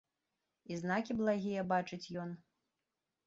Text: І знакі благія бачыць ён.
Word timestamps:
І 0.71 0.77
знакі 0.83 1.17
благія 1.19 1.65
бачыць 1.73 2.11
ён. 2.23 2.29